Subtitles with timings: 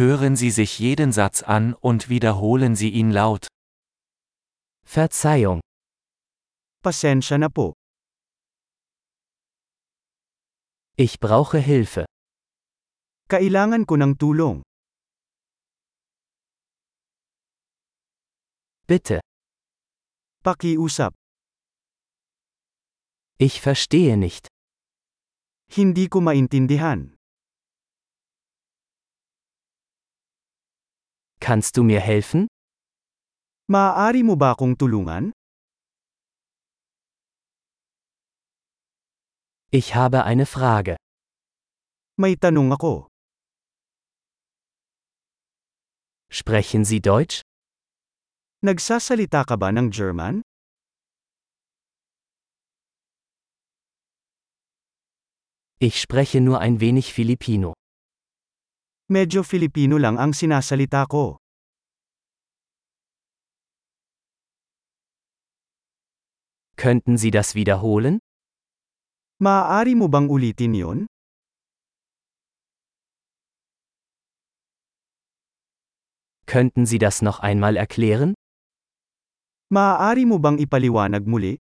[0.00, 3.48] Hören Sie sich jeden Satz an und wiederholen Sie ihn laut.
[4.82, 5.60] Verzeihung.
[6.82, 7.74] Pasensya na po.
[10.96, 12.06] Ich brauche Hilfe.
[13.28, 14.64] Kailangan ko ng tulong.
[18.88, 19.20] Bitte.
[20.40, 21.12] Pakiusap.
[23.36, 24.48] Ich verstehe nicht.
[25.68, 27.19] Hindi ko maintindihan.
[31.40, 32.46] Kannst du mir helfen?
[33.72, 35.32] Maaari mo ba akong tulungan?
[39.72, 40.96] Ich habe eine Frage.
[42.20, 43.08] May tanong ako.
[46.28, 47.40] Sprechen Sie Deutsch?
[48.60, 50.44] Nagsasalita ka ba ng German?
[55.80, 57.72] Ich spreche nur ein wenig Filipino.
[59.10, 61.42] Medyo Filipino lang ang sinasalita ko.
[66.78, 68.22] Könnten Sie das wiederholen?
[69.42, 70.98] Maaari mo bang ulitin yon?
[76.46, 78.38] Könnten Sie das noch einmal erklären?
[79.74, 81.58] Maaari mo bang ipaliwanag muli?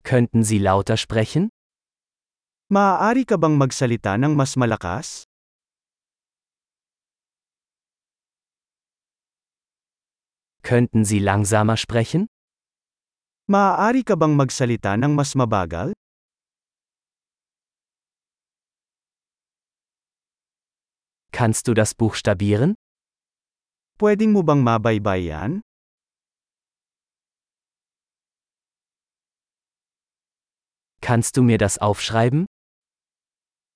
[0.00, 1.52] Könnten Sie lauter sprechen?
[2.66, 5.22] Maaari ka bang magsalita ng mas malakas?
[10.66, 12.26] Könnten Sie langsamer sprechen?
[13.46, 15.94] Maaari ka bang magsalita ng mas mabagal?
[21.30, 22.74] Kannst du das buchstabieren?
[24.02, 25.62] Pwedeng mo bang mabaybay yan?
[30.98, 32.50] Kannst du mir das aufschreiben?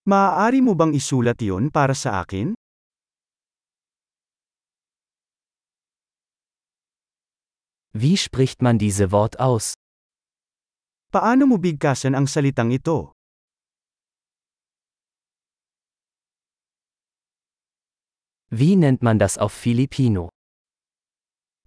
[0.09, 2.57] Maaari mo bang isulat yon para sa akin?
[7.93, 9.77] Wie spricht man diese Wort aus?
[11.13, 13.13] Paano mo bigkasan ang salitang ito?
[18.51, 20.33] Wie nennt man das auf Filipino?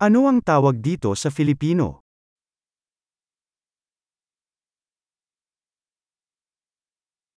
[0.02, 2.03] Ano ang tawag dito sa Filipino?